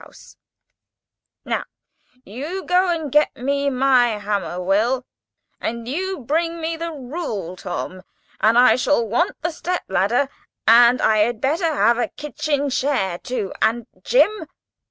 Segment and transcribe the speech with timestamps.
[0.01, 0.35] [Picture:
[1.45, 1.63] Candle] "Now
[2.25, 6.75] you go and get me my hammer, Will," he would shout; "and you bring me
[6.75, 8.01] the rule, Tom;
[8.39, 10.27] and I shall want the step ladder,
[10.67, 14.47] and I had better have a kitchen chair, too; and, Jim!